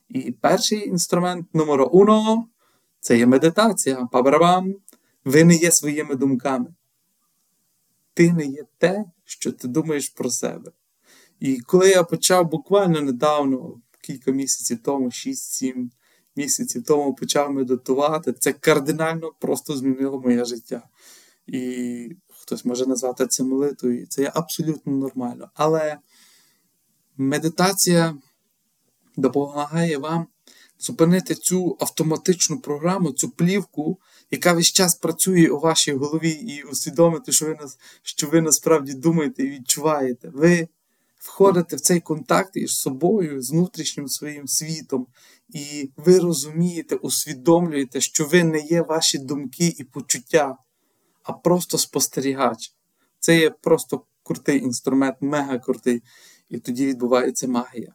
І 0.09 0.33
перший 0.33 0.89
інструмент 0.89 1.55
номер 1.55 1.89
уно 1.93 2.49
це 3.01 3.19
є 3.19 3.27
медитація. 3.27 4.09
Па-барабам! 4.13 4.75
Ви 5.25 5.45
не 5.45 5.55
є 5.55 5.73
своїми 5.73 6.15
думками. 6.15 6.75
Ти 8.15 8.33
не 8.33 8.47
є 8.47 8.65
те, 8.79 9.05
що 9.25 9.53
ти 9.53 9.69
думаєш 9.69 10.09
про 10.09 10.31
себе. 10.31 10.73
І 11.41 11.61
коли 11.61 11.91
я 11.91 12.03
почав 12.03 12.51
буквально 12.51 13.01
недавно, 13.01 13.81
кілька 14.09 14.31
місяців 14.31 14.79
тому, 14.83 15.07
6-7 15.07 15.91
місяців 16.37 16.85
тому 16.85 17.15
почав 17.15 17.53
медитувати, 17.53 18.33
це 18.33 18.53
кардинально 18.53 19.33
просто 19.41 19.77
змінило 19.77 20.21
моє 20.21 20.45
життя. 20.45 20.83
І 21.47 22.17
хтось 22.29 22.65
може 22.65 22.87
назвати 22.87 23.27
це 23.27 23.43
молитвою, 23.45 24.07
це 24.07 24.23
є 24.23 24.33
абсолютно 24.35 24.93
нормально. 24.93 25.51
Але 25.55 25.99
медитація 27.17 28.17
допомагає 29.17 29.99
вам 29.99 30.27
зупинити 30.79 31.35
цю 31.35 31.77
автоматичну 31.81 32.61
програму, 32.61 33.13
цю 33.13 33.31
плівку, 33.31 33.99
яка 34.31 34.53
весь 34.53 34.73
час 34.73 34.95
працює 34.95 35.49
у 35.49 35.61
вашій 35.61 35.93
голові, 35.93 36.31
і 36.31 36.63
усвідомити, 36.63 37.33
що 37.33 37.47
ви 37.47 37.57
що 38.03 38.27
ви 38.27 38.41
насправді 38.41 38.93
думаєте 38.95 39.43
і 39.43 39.51
відчуваєте. 39.51 40.29
Ви 40.29 40.69
входите 41.19 41.77
в 41.77 41.81
цей 41.81 42.01
контакт 42.01 42.57
із 42.57 42.71
собою, 42.71 43.43
з 43.43 43.51
внутрішнім 43.51 44.09
своїм 44.09 44.49
світом, 44.49 45.07
і 45.49 45.91
ви 45.97 46.19
розумієте, 46.19 46.97
усвідомлюєте, 46.97 48.01
що 48.01 48.25
ви 48.25 48.45
не 48.45 48.61
є 48.61 48.83
ваші 48.83 49.19
думки 49.19 49.75
і 49.79 49.85
почуття, 49.85 50.57
а 51.23 51.33
просто 51.33 51.79
спостерігач. 51.79 52.75
Це 53.21 53.39
є 53.39 53.51
просто 53.51 54.05
крутий 54.23 54.63
інструмент, 54.63 55.17
мега 55.21 55.59
крутий. 55.59 56.03
І 56.49 56.59
тоді 56.59 56.87
відбувається 56.87 57.49
магія. 57.49 57.95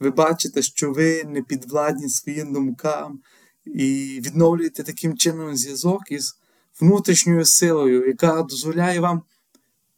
Ви 0.00 0.10
бачите, 0.10 0.62
що 0.62 0.92
ви 0.92 1.24
не 1.24 1.42
підвладні 1.42 2.08
своїм 2.08 2.52
думкам, 2.52 3.20
і 3.64 4.20
відновлюєте 4.26 4.82
таким 4.82 5.16
чином 5.16 5.56
зв'язок 5.56 6.02
із 6.10 6.38
внутрішньою 6.80 7.44
силою, 7.44 8.06
яка 8.06 8.42
дозволяє 8.42 9.00
вам 9.00 9.22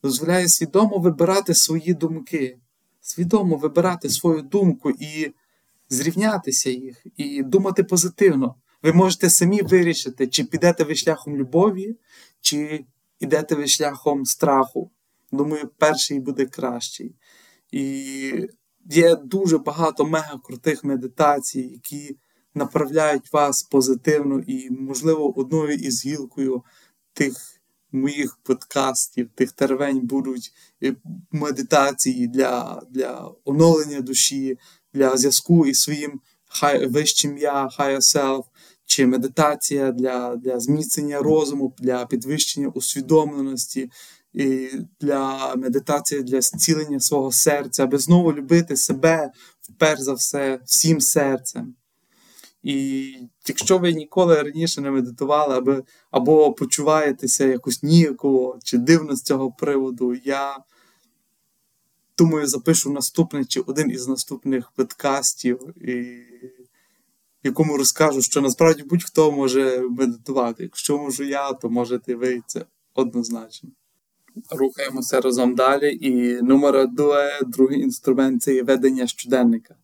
дозволяє 0.03 0.49
свідомо 0.49 0.99
вибирати 0.99 1.55
свої 1.55 1.95
думки, 1.95 2.59
свідомо 3.01 3.57
вибирати 3.57 4.09
свою 4.09 4.43
думку 4.43 4.91
і 4.91 5.33
зрівнятися 5.89 6.71
їх, 6.71 7.07
і 7.17 7.43
думати 7.43 7.85
позитивно. 7.85 8.55
Ви 8.83 8.93
можете 8.93 9.31
самі 9.31 9.63
вирішити, 9.63 10.27
чи 10.27 10.45
підете 10.45 10.85
ви 10.85 10.95
шляхом 10.95 11.37
любові, 11.37 11.97
чи 12.41 12.85
йдете 13.21 13.55
ви 13.55 13.67
шляхом 13.67 14.25
страху. 14.25 14.91
Думаю, 15.33 15.71
перший 15.79 16.21
буде 16.21 16.47
кращий. 16.47 17.15
І 17.71 18.49
є 18.91 19.17
дуже 19.17 19.59
багато 19.59 20.05
мега 20.05 20.41
крутих 20.45 20.85
медитацій, 20.85 21.61
які 21.61 22.19
направляють 22.55 23.33
вас 23.33 23.63
позитивно 23.63 24.41
і, 24.47 24.71
можливо, 24.71 25.39
одною 25.39 25.75
із 25.75 26.07
гілкою 26.07 26.63
тих 27.13 27.52
моїх 27.93 28.39
подкастів, 28.43 29.29
тих 29.35 29.53
тервень 29.53 30.01
будуть 30.01 30.53
е, 30.83 30.97
медитації 31.31 32.27
для 32.29 32.83
для 32.91 33.31
оновлення 33.45 34.01
душі, 34.01 34.59
для 34.95 35.17
зв'язку 35.17 35.67
із 35.67 35.81
своїм 35.81 36.21
хай, 36.45 36.87
вищим 36.87 37.39
я, 37.39 37.69
higher 37.79 38.01
self, 38.01 38.45
чи 38.87 39.07
медитація 39.07 39.93
для 39.93 40.37
для 40.37 40.61
зміцнення 40.61 41.19
розуму, 41.19 41.75
для 41.79 42.07
підвищення 42.07 42.69
усвідомленості, 42.69 43.91
і 44.33 44.69
для 45.01 45.55
медитації 45.57 46.23
для 46.23 46.41
зцілення 46.41 47.01
свого 47.01 47.33
серця, 47.33 47.85
аби 47.85 47.99
знову 47.99 48.33
любити 48.33 48.77
себе 48.77 49.31
перш 49.79 50.01
за 50.01 50.13
все 50.13 50.61
всім 50.65 51.01
серцем. 51.01 51.75
І 52.63 53.15
якщо 53.47 53.79
ви 53.79 53.93
ніколи 53.93 54.43
раніше 54.43 54.81
не 54.81 54.91
медитували, 54.91 55.57
або, 55.57 55.83
або 56.11 56.53
почуваєтеся 56.53 57.47
якось 57.47 57.83
ніяково 57.83 58.59
чи 58.65 58.79
дивно 58.79 59.17
з 59.17 59.23
цього 59.23 59.53
приводу, 59.53 60.15
я 60.25 60.59
думаю, 62.19 62.47
запишу 62.47 62.91
наступний 62.91 63.45
чи 63.45 63.61
один 63.61 63.91
із 63.91 64.09
наступних 64.09 64.71
подкастів, 64.71 65.61
і, 65.89 66.23
якому 67.43 67.77
розкажу, 67.77 68.23
що 68.23 68.41
насправді 68.41 68.83
будь-хто 68.83 69.33
може 69.33 69.81
медитувати. 69.81 70.63
Якщо 70.63 70.99
можу 70.99 71.25
я, 71.25 71.53
то 71.53 71.71
можете 71.71 72.15
ви 72.15 72.43
це 72.47 72.65
однозначно. 72.95 73.71
Рухаємося 74.51 75.21
разом 75.21 75.55
далі. 75.55 75.99
І 76.01 76.43
номер 76.43 76.89
два, 76.89 77.41
другий 77.47 77.81
інструмент 77.81 78.43
це 78.43 78.55
є 78.55 78.63
ведення 78.63 79.07
щоденника. 79.07 79.75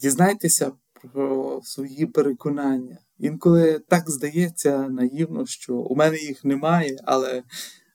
Дізнайтеся 0.00 0.72
про 1.12 1.60
свої 1.64 2.06
переконання. 2.06 2.98
Інколи 3.18 3.80
так 3.88 4.10
здається 4.10 4.88
наївно, 4.88 5.46
що 5.46 5.74
у 5.74 5.96
мене 5.96 6.16
їх 6.16 6.44
немає, 6.44 6.98
але 7.04 7.42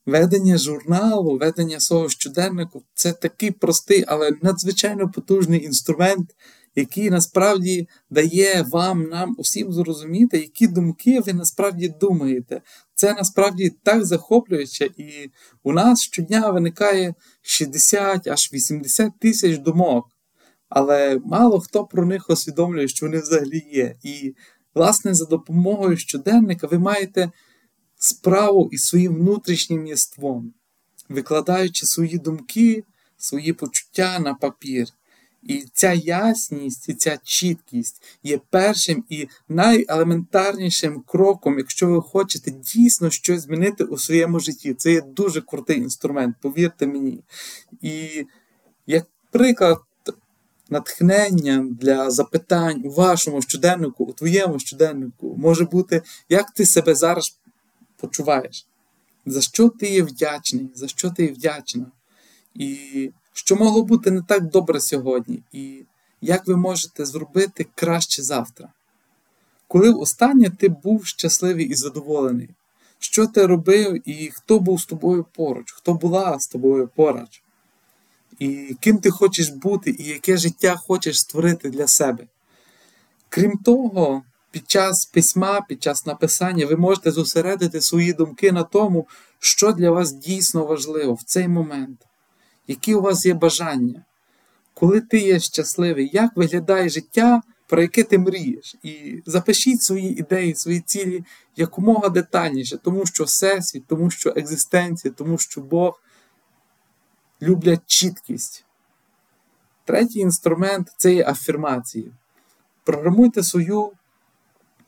ведення 0.05 0.57
журналу, 0.57 1.37
ведення 1.37 1.79
свого 1.79 2.09
щоденнику 2.09 2.83
це 2.93 3.13
такий 3.13 3.51
простий, 3.51 4.03
але 4.07 4.31
надзвичайно 4.41 5.11
потужний 5.11 5.65
інструмент, 5.65 6.35
який 6.75 7.09
насправді 7.09 7.87
дає 8.09 8.65
вам, 8.71 9.03
нам 9.03 9.35
усім 9.37 9.73
зрозуміти, 9.73 10.37
які 10.37 10.67
думки 10.67 11.19
ви 11.19 11.33
насправді 11.33 11.93
думаєте. 12.01 12.61
Це 12.95 13.13
насправді 13.13 13.69
так 13.83 14.05
захоплююче, 14.05 14.85
і 14.97 15.31
у 15.63 15.71
нас 15.71 16.01
щодня 16.01 16.51
виникає 16.51 17.13
60 17.41 18.27
аж 18.27 18.53
80 18.53 19.19
тисяч 19.19 19.57
думок. 19.57 20.05
Але 20.75 21.21
мало 21.25 21.59
хто 21.59 21.85
про 21.85 22.05
них 22.05 22.29
усвідомлює, 22.29 22.87
що 22.87 23.05
вони 23.05 23.19
взагалі 23.19 23.67
є. 23.71 23.95
І, 24.03 24.35
власне, 24.75 25.13
за 25.13 25.25
допомогою 25.25 25.97
щоденника 25.97 26.67
ви 26.67 26.79
маєте 26.79 27.31
справу 27.97 28.69
із 28.71 28.83
своїм 28.83 29.15
внутрішнім 29.15 29.87
єством, 29.87 30.53
викладаючи 31.09 31.85
свої 31.85 32.17
думки, 32.17 32.83
свої 33.17 33.53
почуття 33.53 34.19
на 34.19 34.33
папір. 34.33 34.87
І 35.43 35.65
ця 35.73 35.93
ясність 35.93 36.89
і 36.89 36.93
ця 36.93 37.17
чіткість 37.23 38.03
є 38.23 38.39
першим 38.49 39.03
і 39.09 39.27
найелементарнішим 39.49 41.03
кроком, 41.07 41.57
якщо 41.57 41.87
ви 41.87 42.01
хочете 42.01 42.51
дійсно 42.51 43.09
щось 43.09 43.41
змінити 43.41 43.83
у 43.83 43.97
своєму 43.97 44.39
житті. 44.39 44.73
Це 44.73 44.91
є 44.91 45.01
дуже 45.01 45.41
крутий 45.41 45.77
інструмент, 45.77 46.35
повірте 46.41 46.87
мені. 46.87 47.23
І 47.81 48.25
як 48.87 49.05
приклад 49.31 49.77
натхнення 50.73 51.67
для 51.71 52.11
запитань 52.11 52.81
у 52.85 52.89
вашому 52.89 53.41
щоденнику, 53.41 54.03
у 54.03 54.13
твоєму 54.13 54.59
щоденнику, 54.59 55.35
може 55.37 55.65
бути, 55.65 56.01
як 56.29 56.51
ти 56.51 56.65
себе 56.65 56.95
зараз 56.95 57.37
почуваєш, 57.97 58.67
за 59.25 59.41
що 59.41 59.69
ти 59.69 59.89
є 59.89 60.03
вдячний, 60.03 60.69
за 60.75 60.87
що 60.87 61.09
ти 61.09 61.23
є 61.23 61.31
вдячна. 61.31 61.85
І 62.55 62.77
що 63.33 63.55
могло 63.55 63.83
бути 63.83 64.11
не 64.11 64.21
так 64.21 64.49
добре 64.49 64.79
сьогодні, 64.79 65.43
і 65.51 65.85
як 66.21 66.47
ви 66.47 66.55
можете 66.55 67.05
зробити 67.05 67.65
краще 67.75 68.23
завтра. 68.23 68.69
Коли 69.67 69.93
останнє 69.93 70.49
ти 70.49 70.69
був 70.69 71.05
щасливий 71.05 71.65
і 71.65 71.75
задоволений, 71.75 72.49
що 72.99 73.27
ти 73.27 73.45
робив 73.45 74.09
і 74.09 74.31
хто 74.33 74.59
був 74.59 74.81
з 74.81 74.85
тобою 74.85 75.25
поруч, 75.35 75.71
хто 75.71 75.93
була 75.93 76.39
з 76.39 76.47
тобою 76.47 76.89
поруч, 76.95 77.42
і 78.39 78.77
ким 78.79 78.97
ти 78.97 79.09
хочеш 79.09 79.49
бути, 79.49 79.95
і 79.99 80.03
яке 80.03 80.37
життя 80.37 80.75
хочеш 80.75 81.19
створити 81.19 81.69
для 81.69 81.87
себе. 81.87 82.27
Крім 83.29 83.57
того, 83.57 84.23
під 84.51 84.71
час 84.71 85.05
письма, 85.05 85.61
під 85.69 85.83
час 85.83 86.05
написання 86.05 86.65
ви 86.65 86.75
можете 86.75 87.11
зосередити 87.11 87.81
свої 87.81 88.13
думки 88.13 88.51
на 88.51 88.63
тому, 88.63 89.07
що 89.39 89.71
для 89.71 89.91
вас 89.91 90.11
дійсно 90.11 90.65
важливо 90.65 91.13
в 91.13 91.23
цей 91.23 91.47
момент 91.47 91.99
які 92.67 92.95
у 92.95 93.01
вас 93.01 93.25
є 93.25 93.33
бажання, 93.33 94.05
коли 94.73 95.01
ти 95.01 95.19
є 95.19 95.39
щасливий, 95.39 96.09
як 96.13 96.37
виглядає 96.37 96.89
життя, 96.89 97.41
про 97.67 97.81
яке 97.81 98.03
ти 98.03 98.17
мрієш. 98.17 98.75
І 98.83 99.21
запишіть 99.25 99.81
свої 99.81 100.19
ідеї, 100.19 100.55
свої 100.55 100.79
цілі 100.79 101.23
якомога 101.55 102.09
детальніше, 102.09 102.77
тому 102.77 103.05
що 103.05 103.23
Всесвіт, 103.23 103.83
тому 103.87 104.09
що 104.09 104.33
екзистенція, 104.35 105.13
тому 105.17 105.37
що 105.37 105.61
Бог 105.61 105.99
люблять 107.43 107.81
чіткість. 107.85 108.65
Третій 109.85 110.19
інструмент 110.19 110.93
це 110.97 111.13
є 111.13 111.25
афірмації. 111.25 112.11
Програмуйте 112.83 113.43
свою 113.43 113.91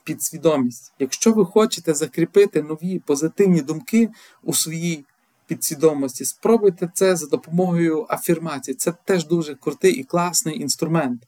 підсвідомість. 0.03 0.93
Якщо 0.99 1.31
ви 1.33 1.45
хочете 1.45 1.93
закріпити 1.93 2.61
нові 2.61 2.99
позитивні 2.99 3.61
думки 3.61 4.09
у 4.43 4.53
своїй 4.53 5.05
підсвідомості. 5.47 6.25
Спробуйте 6.25 6.91
це 6.93 7.15
за 7.15 7.27
допомогою 7.27 8.05
афірмації. 8.09 8.75
Це 8.75 8.93
теж 9.05 9.27
дуже 9.27 9.55
крутий 9.55 9.93
і 9.93 10.03
класний 10.03 10.61
інструмент. 10.61 11.23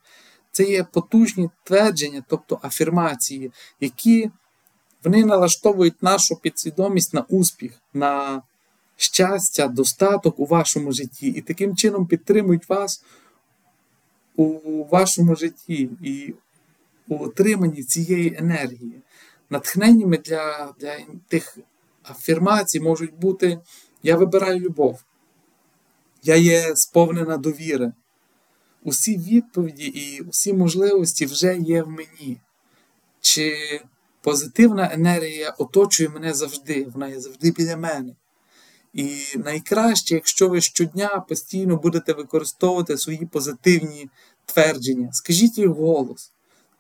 Це 0.52 0.64
є 0.64 0.84
потужні 0.84 1.50
твердження, 1.64 2.24
тобто 2.28 2.60
афірмації, 2.64 3.52
які 3.80 4.32
вони 5.04 5.26
налаштовують 5.26 6.04
нашу 6.04 6.36
підсвідомість 6.36 7.14
на 7.14 7.22
успіх, 7.22 7.82
на 7.94 8.42
щастя, 8.98 9.68
достаток 9.68 10.40
у 10.40 10.46
вашому 10.46 10.92
житті, 10.92 11.28
і 11.28 11.42
таким 11.42 11.76
чином 11.76 12.08
підтримують 12.08 12.70
вас 12.70 13.04
у 14.36 14.84
вашому 14.84 15.36
житті 15.36 15.90
і 16.04 16.34
у 17.08 17.24
отриманні 17.24 17.84
цієї 17.84 18.36
енергії. 18.38 19.02
Натхненнями 19.50 20.18
для, 20.18 20.74
для 20.80 20.98
тих 21.28 21.58
афірмацій 22.04 22.80
можуть 22.80 23.14
бути 23.14 23.60
я 24.04 24.16
вибираю 24.16 24.60
любов. 24.60 25.04
Я 26.24 26.36
є 26.36 26.76
сповнена 26.76 27.38
довіри. 27.38 27.94
Усі 28.84 29.18
відповіді 29.18 29.86
і 29.86 30.22
усі 30.22 30.54
можливості 30.54 31.26
вже 31.26 31.58
є 31.58 31.84
в 31.84 31.90
мені. 31.90 32.38
Чи 33.22 33.56
позитивна 34.22 34.94
енергія 34.94 35.50
оточує 35.50 36.10
мене 36.10 36.34
завжди, 36.34 36.88
вона 36.94 37.08
є 37.08 37.20
завжди 37.20 37.52
біля 37.52 37.78
мене. 37.78 38.14
І 38.98 39.38
найкраще, 39.38 40.16
якщо 40.16 40.50
ви 40.50 40.62
щодня 40.62 41.26
постійно 41.30 41.78
будете 41.78 42.14
використовувати 42.14 42.98
свої 42.98 43.26
позитивні 43.26 44.10
твердження, 44.46 45.10
скажіть 45.14 45.58
їх 45.58 45.68
голос, 45.68 46.32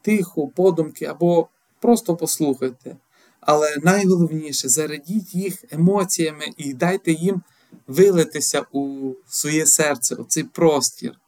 тихо, 0.01 0.47
подумки 0.47 1.05
або 1.05 1.47
просто 1.79 2.15
послухайте. 2.15 2.95
Але 3.39 3.77
найголовніше 3.83 4.69
зарадіть 4.69 5.35
їх 5.35 5.63
емоціями 5.71 6.45
і 6.57 6.73
дайте 6.73 7.11
їм 7.11 7.41
вилитися 7.87 8.65
у 8.71 9.11
своє 9.27 9.65
серце, 9.65 10.15
у 10.15 10.23
цей 10.23 10.43
простір. 10.43 11.19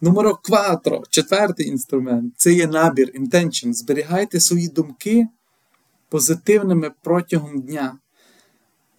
Номеро 0.00 0.34
кватро, 0.34 1.02
четвертий 1.10 1.66
інструмент 1.66 2.34
це 2.36 2.52
є 2.52 2.66
набір, 2.66 3.12
intention. 3.20 3.72
Зберігайте 3.72 4.40
свої 4.40 4.68
думки 4.68 5.26
позитивними 6.08 6.90
протягом 7.02 7.60
дня. 7.60 7.98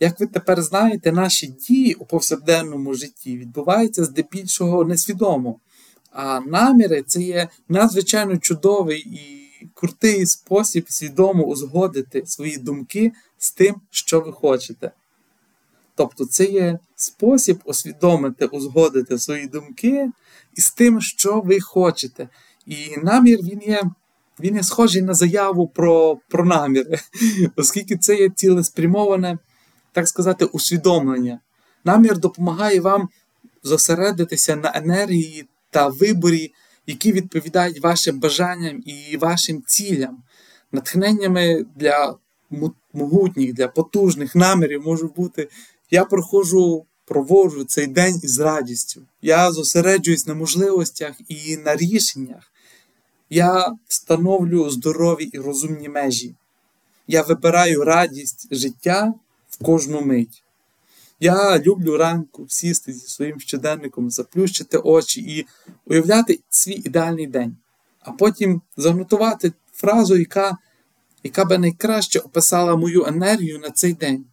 Як 0.03 0.19
ви 0.19 0.27
тепер 0.27 0.61
знаєте, 0.61 1.11
наші 1.11 1.47
дії 1.47 1.93
у 1.93 2.05
повсякденному 2.05 2.93
житті 2.93 3.37
відбуваються 3.37 4.03
здебільшого 4.03 4.85
несвідомо. 4.85 5.59
А 6.11 6.39
наміри 6.39 7.03
це 7.07 7.21
є 7.21 7.49
надзвичайно 7.69 8.37
чудовий 8.37 8.99
і 8.99 9.67
крутий 9.73 10.25
спосіб 10.25 10.85
свідомо 10.87 11.43
узгодити 11.43 12.23
свої 12.25 12.57
думки 12.57 13.11
з 13.37 13.51
тим, 13.51 13.75
що 13.89 14.21
ви 14.21 14.31
хочете. 14.31 14.91
Тобто 15.95 16.25
це 16.25 16.45
є 16.45 16.79
спосіб 16.95 17.59
усвідомити, 17.65 18.45
узгодити 18.45 19.17
свої 19.17 19.47
думки 19.47 20.09
із 20.55 20.71
тим, 20.71 21.01
що 21.01 21.41
ви 21.41 21.59
хочете. 21.59 22.29
І 22.65 22.75
намір 23.03 23.39
він 23.43 23.61
є 23.61 23.83
він 24.39 24.55
є 24.55 24.63
схожий 24.63 25.01
на 25.01 25.13
заяву 25.13 25.67
про 25.67 26.17
про 26.29 26.45
наміри, 26.45 26.99
оскільки 27.55 27.97
це 27.97 28.15
є 28.15 28.29
цілеспрямоване, 28.29 29.37
так 29.91 30.08
сказати, 30.08 30.45
усвідомлення. 30.45 31.39
Намір 31.84 32.17
допомагає 32.17 32.80
вам 32.80 33.10
зосередитися 33.63 34.56
на 34.56 34.71
енергії 34.75 35.47
та 35.69 35.88
виборі 35.88 36.54
які 36.88 37.12
відповідають 37.12 37.84
вашим 37.84 38.19
бажанням 38.19 38.84
і 38.86 39.17
вашим 39.17 39.63
цілям. 39.67 40.23
Натхненнями 40.71 41.65
для 41.75 42.15
могутніх, 42.93 43.54
для 43.54 43.67
потужних 43.67 44.36
намірів 44.36 44.84
можуть 44.86 45.15
бути. 45.15 45.49
Я 45.91 46.06
проходжу, 46.06 46.86
проводжу 47.06 47.63
цей 47.63 47.88
день 47.88 48.19
із 48.23 48.39
радістю. 48.39 49.01
Я 49.21 49.51
зосереджуюсь 49.51 50.27
на 50.27 50.34
можливостях 50.34 51.15
і 51.27 51.58
на 51.58 51.75
рішеннях. 51.75 52.51
Я 53.30 53.75
встановлю 53.88 54.69
здорові 54.69 55.23
і 55.23 55.39
розумні 55.39 55.89
межі. 55.89 56.36
Я 57.08 57.21
вибираю 57.21 57.84
радість 57.84 58.47
життя 58.51 59.13
в 59.51 59.63
кожну 59.63 60.01
мить. 60.01 60.43
Я 61.19 61.59
люблю 61.59 61.97
ранку 61.97 62.45
сісти 62.49 62.93
зі 62.93 63.07
своїм 63.07 63.39
щоденником, 63.39 64.09
заплющити 64.09 64.77
очі 64.77 65.21
і 65.21 65.47
уявляти 65.85 66.39
свій 66.49 66.73
ідеальний 66.73 67.27
день, 67.27 67.57
а 67.99 68.11
потім 68.11 68.61
занотувати 68.77 69.53
фразу, 69.73 70.17
яка 70.17 70.57
яка 71.23 71.45
би 71.45 71.57
найкраще 71.57 72.19
описала 72.19 72.75
мою 72.75 73.05
енергію 73.05 73.59
на 73.59 73.69
цей 73.69 73.93
день. 73.93 74.25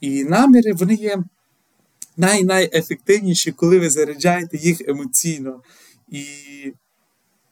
І 0.00 0.24
наміри 0.24 0.72
вони 0.72 0.94
є 0.94 1.18
най-найефективніші, 2.16 3.52
коли 3.52 3.78
ви 3.78 3.90
заряджаєте 3.90 4.56
їх 4.56 4.80
емоційно. 4.88 5.62
І 6.08 6.24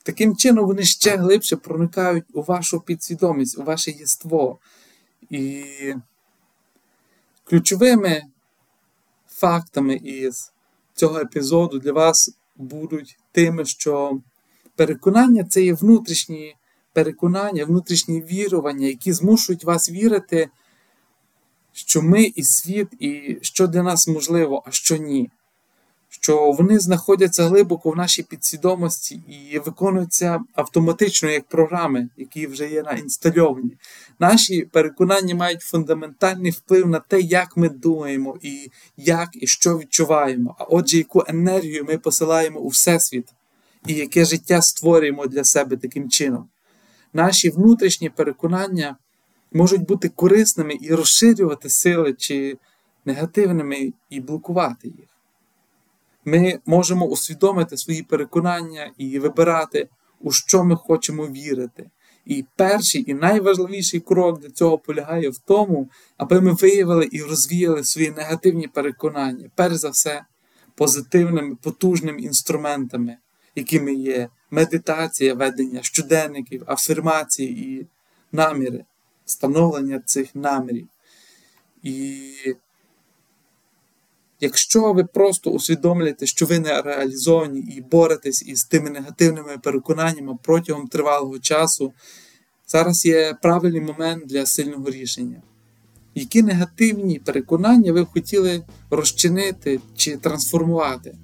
таким 0.02 0.36
чином 0.36 0.66
вони 0.66 0.82
ще 0.82 1.16
глибше 1.16 1.56
проникають 1.56 2.24
у 2.32 2.42
вашу 2.42 2.80
підсвідомість, 2.80 3.58
у 3.58 3.62
ваше 3.62 3.90
єство. 3.90 4.58
І 5.30 5.64
ключовими 7.46 8.22
фактами 9.28 9.94
із 9.94 10.52
цього 10.94 11.18
епізоду 11.18 11.78
для 11.78 11.92
вас 11.92 12.36
будуть 12.56 13.18
тими, 13.32 13.64
що 13.64 14.20
переконання 14.76 15.44
це 15.44 15.62
є 15.62 15.74
внутрішні 15.74 16.56
переконання, 16.92 17.64
внутрішні 17.64 18.22
вірування, 18.22 18.86
які 18.86 19.12
змушують 19.12 19.64
вас 19.64 19.90
вірити, 19.90 20.48
що 21.72 22.02
ми 22.02 22.22
і 22.22 22.42
світ, 22.42 22.88
і 23.00 23.38
що 23.42 23.66
для 23.66 23.82
нас 23.82 24.08
можливо, 24.08 24.62
а 24.66 24.70
що 24.70 24.96
ні. 24.96 25.30
Що 26.20 26.52
вони 26.52 26.78
знаходяться 26.78 27.44
глибоко 27.44 27.90
в 27.90 27.96
нашій 27.96 28.22
підсвідомості 28.22 29.22
і 29.28 29.58
виконуються 29.58 30.40
автоматично 30.54 31.30
як 31.30 31.48
програми, 31.48 32.08
які 32.16 32.46
вже 32.46 32.68
є 32.68 32.82
наінстальовані. 32.82 33.76
Наші 34.18 34.62
переконання 34.62 35.34
мають 35.34 35.60
фундаментальний 35.60 36.50
вплив 36.50 36.86
на 36.86 37.00
те, 37.00 37.20
як 37.20 37.56
ми 37.56 37.68
думаємо, 37.68 38.36
і 38.42 38.70
як 38.96 39.28
і 39.32 39.46
що 39.46 39.78
відчуваємо. 39.78 40.56
А 40.58 40.64
отже, 40.64 40.98
яку 40.98 41.24
енергію 41.26 41.84
ми 41.88 41.98
посилаємо 41.98 42.60
у 42.60 42.68
Всесвіт, 42.68 43.28
і 43.86 43.92
яке 43.92 44.24
життя 44.24 44.62
створюємо 44.62 45.26
для 45.26 45.44
себе 45.44 45.76
таким 45.76 46.10
чином. 46.10 46.48
Наші 47.12 47.50
внутрішні 47.50 48.10
переконання 48.10 48.96
можуть 49.52 49.86
бути 49.86 50.08
корисними 50.08 50.78
і 50.80 50.94
розширювати 50.94 51.70
сили 51.70 52.14
чи 52.18 52.58
негативними 53.04 53.92
і 54.10 54.20
блокувати 54.20 54.88
їх. 54.88 55.15
Ми 56.28 56.58
можемо 56.66 57.06
усвідомити 57.06 57.76
свої 57.76 58.02
переконання 58.02 58.90
і 58.98 59.18
вибирати, 59.18 59.88
у 60.20 60.32
що 60.32 60.64
ми 60.64 60.76
хочемо 60.76 61.26
вірити. 61.26 61.90
І 62.24 62.44
перший 62.56 63.10
і 63.10 63.14
найважливіший 63.14 64.00
крок 64.00 64.40
для 64.40 64.50
цього 64.50 64.78
полягає 64.78 65.28
в 65.28 65.38
тому, 65.38 65.90
аби 66.16 66.40
ми 66.40 66.52
виявили 66.52 67.08
і 67.12 67.22
розвіяли 67.22 67.84
свої 67.84 68.10
негативні 68.10 68.68
переконання, 68.68 69.50
перш 69.54 69.74
за 69.74 69.88
все, 69.88 70.24
позитивними, 70.74 71.56
потужними 71.62 72.20
інструментами, 72.20 73.16
якими 73.54 73.94
є 73.94 74.28
медитація, 74.50 75.34
ведення 75.34 75.82
щоденників, 75.82 76.64
афірмації 76.66 77.50
і 77.50 77.86
наміри, 78.32 78.84
становлення 79.24 80.02
цих 80.06 80.34
намірів. 80.34 80.88
І 81.82 82.32
Якщо 84.46 84.92
ви 84.92 85.04
просто 85.04 85.50
усвідомлюєте, 85.50 86.26
що 86.26 86.46
ви 86.46 86.58
не 86.58 86.82
реалізовані 86.82 87.60
і 87.60 87.80
боретесь 87.80 88.42
із 88.42 88.64
тими 88.64 88.90
негативними 88.90 89.58
переконаннями 89.62 90.38
протягом 90.42 90.86
тривалого 90.86 91.38
часу, 91.38 91.92
зараз 92.66 93.06
є 93.06 93.36
правильний 93.42 93.80
момент 93.80 94.26
для 94.26 94.46
сильного 94.46 94.90
рішення. 94.90 95.42
Які 96.14 96.42
негативні 96.42 97.18
переконання 97.18 97.92
ви 97.92 98.04
хотіли 98.04 98.62
розчинити 98.90 99.80
чи 99.96 100.16
трансформувати? 100.16 101.14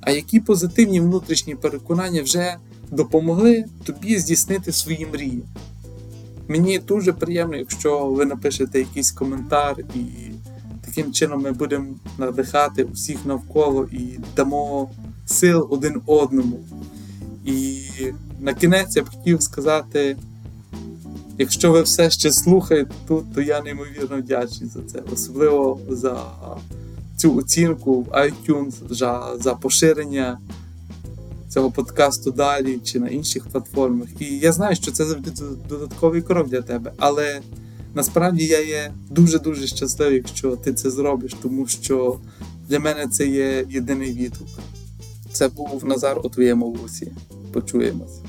А 0.00 0.10
які 0.10 0.40
позитивні 0.40 1.00
внутрішні 1.00 1.54
переконання 1.54 2.22
вже 2.22 2.56
допомогли 2.90 3.64
тобі 3.84 4.18
здійснити 4.18 4.72
свої 4.72 5.06
мрії? 5.06 5.42
Мені 6.48 6.78
дуже 6.78 7.12
приємно, 7.12 7.56
якщо 7.56 8.06
ви 8.06 8.24
напишете 8.24 8.78
якийсь 8.78 9.10
коментар 9.10 9.76
і 9.94 10.32
таким 10.96 11.12
чином 11.12 11.42
ми 11.42 11.52
будемо 11.52 11.86
надихати 12.18 12.84
усіх 12.84 13.26
навколо 13.26 13.88
і 13.92 14.18
дамо 14.36 14.90
сил 15.26 15.66
один 15.70 16.00
одному. 16.06 16.60
І 17.44 17.82
на 18.40 18.54
кінець 18.54 18.96
я 18.96 19.02
б 19.02 19.10
хотів 19.10 19.42
сказати, 19.42 20.16
якщо 21.38 21.72
ви 21.72 21.82
все 21.82 22.10
ще 22.10 22.32
слухаєте 22.32 22.90
тут, 23.08 23.34
то 23.34 23.42
я 23.42 23.62
неймовірно 23.62 24.18
вдячний 24.18 24.70
за 24.70 24.82
це, 24.82 25.02
особливо 25.12 25.80
за 25.88 26.20
цю 27.16 27.36
оцінку 27.36 28.02
в 28.02 28.08
iTunes, 28.08 28.72
за, 28.90 29.32
за 29.40 29.54
поширення 29.54 30.38
цього 31.48 31.70
подкасту 31.70 32.30
далі 32.30 32.78
чи 32.84 33.00
на 33.00 33.08
інших 33.08 33.46
платформах. 33.46 34.08
І 34.18 34.38
я 34.38 34.52
знаю, 34.52 34.76
що 34.76 34.92
це 34.92 35.04
завжди 35.04 35.30
додатковий 35.68 36.22
крок 36.22 36.48
для 36.48 36.62
тебе, 36.62 36.92
але 36.98 37.40
насправді 37.96 38.44
я 38.44 38.60
є 38.60 38.92
дуже-дуже 39.10 39.66
щасливий, 39.66 40.16
якщо 40.16 40.56
ти 40.56 40.74
це 40.74 40.90
зробиш, 40.90 41.34
тому 41.42 41.66
що 41.66 42.20
для 42.68 42.78
мене 42.78 43.06
це 43.06 43.26
є 43.26 43.66
єдиний 43.70 44.12
відгук. 44.12 44.48
Це 45.32 45.48
був 45.48 45.84
Назар 45.84 46.20
у 46.24 46.28
твоєму 46.28 46.70
вусі. 46.70 47.12
Почуємось. 47.52 48.20